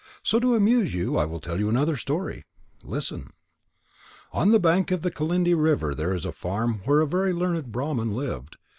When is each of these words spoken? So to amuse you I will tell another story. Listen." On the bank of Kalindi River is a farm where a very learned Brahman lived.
So 0.23 0.39
to 0.39 0.55
amuse 0.55 0.95
you 0.95 1.15
I 1.17 1.25
will 1.25 1.39
tell 1.39 1.57
another 1.57 1.95
story. 1.95 2.45
Listen." 2.81 3.33
On 4.31 4.49
the 4.51 4.59
bank 4.59 4.89
of 4.89 5.01
Kalindi 5.01 5.53
River 5.53 5.93
is 6.15 6.25
a 6.25 6.31
farm 6.31 6.81
where 6.85 7.01
a 7.01 7.07
very 7.07 7.33
learned 7.33 7.71
Brahman 7.71 8.15
lived. 8.15 8.55